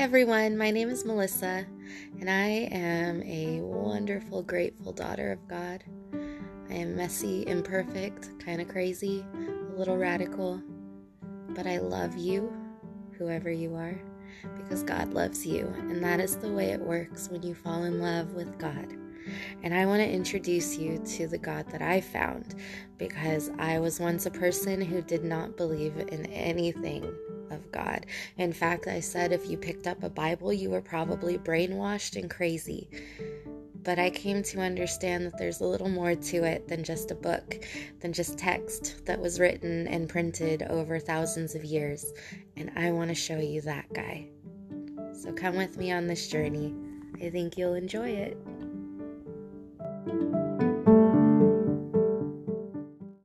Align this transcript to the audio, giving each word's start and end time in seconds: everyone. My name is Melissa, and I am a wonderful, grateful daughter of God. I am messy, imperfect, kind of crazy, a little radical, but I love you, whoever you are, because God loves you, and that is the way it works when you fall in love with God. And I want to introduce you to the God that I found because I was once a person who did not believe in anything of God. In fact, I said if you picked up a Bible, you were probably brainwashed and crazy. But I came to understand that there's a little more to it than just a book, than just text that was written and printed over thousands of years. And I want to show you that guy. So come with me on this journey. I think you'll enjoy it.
everyone. 0.00 0.56
My 0.56 0.70
name 0.70 0.88
is 0.88 1.04
Melissa, 1.04 1.66
and 2.18 2.30
I 2.30 2.70
am 2.72 3.22
a 3.22 3.60
wonderful, 3.60 4.42
grateful 4.42 4.94
daughter 4.94 5.30
of 5.30 5.46
God. 5.46 5.84
I 6.70 6.72
am 6.72 6.96
messy, 6.96 7.46
imperfect, 7.46 8.30
kind 8.40 8.62
of 8.62 8.68
crazy, 8.68 9.22
a 9.34 9.78
little 9.78 9.98
radical, 9.98 10.62
but 11.50 11.66
I 11.66 11.80
love 11.80 12.16
you, 12.16 12.50
whoever 13.18 13.50
you 13.50 13.74
are, 13.74 14.00
because 14.56 14.82
God 14.82 15.12
loves 15.12 15.46
you, 15.46 15.66
and 15.76 16.02
that 16.02 16.18
is 16.18 16.36
the 16.36 16.50
way 16.50 16.70
it 16.70 16.80
works 16.80 17.28
when 17.28 17.42
you 17.42 17.54
fall 17.54 17.84
in 17.84 18.00
love 18.00 18.32
with 18.32 18.58
God. 18.58 18.96
And 19.62 19.74
I 19.74 19.84
want 19.84 20.00
to 20.00 20.10
introduce 20.10 20.78
you 20.78 20.96
to 20.96 21.28
the 21.28 21.36
God 21.36 21.70
that 21.72 21.82
I 21.82 22.00
found 22.00 22.54
because 22.96 23.50
I 23.58 23.78
was 23.78 24.00
once 24.00 24.24
a 24.24 24.30
person 24.30 24.80
who 24.80 25.02
did 25.02 25.24
not 25.24 25.58
believe 25.58 25.98
in 25.98 26.24
anything 26.24 27.04
of 27.50 27.70
God. 27.72 28.06
In 28.36 28.52
fact, 28.52 28.86
I 28.86 29.00
said 29.00 29.32
if 29.32 29.48
you 29.48 29.56
picked 29.56 29.86
up 29.86 30.02
a 30.02 30.10
Bible, 30.10 30.52
you 30.52 30.70
were 30.70 30.80
probably 30.80 31.38
brainwashed 31.38 32.20
and 32.20 32.30
crazy. 32.30 32.88
But 33.82 33.98
I 33.98 34.10
came 34.10 34.42
to 34.42 34.60
understand 34.60 35.24
that 35.24 35.38
there's 35.38 35.60
a 35.60 35.66
little 35.66 35.88
more 35.88 36.14
to 36.14 36.44
it 36.44 36.68
than 36.68 36.84
just 36.84 37.10
a 37.10 37.14
book, 37.14 37.64
than 38.00 38.12
just 38.12 38.36
text 38.38 39.06
that 39.06 39.18
was 39.18 39.40
written 39.40 39.86
and 39.88 40.08
printed 40.08 40.64
over 40.64 40.98
thousands 40.98 41.54
of 41.54 41.64
years. 41.64 42.12
And 42.56 42.70
I 42.76 42.92
want 42.92 43.08
to 43.08 43.14
show 43.14 43.38
you 43.38 43.62
that 43.62 43.90
guy. 43.92 44.28
So 45.14 45.32
come 45.32 45.56
with 45.56 45.78
me 45.78 45.92
on 45.92 46.06
this 46.06 46.28
journey. 46.28 46.74
I 47.22 47.30
think 47.30 47.56
you'll 47.56 47.74
enjoy 47.74 48.08
it. 48.08 48.36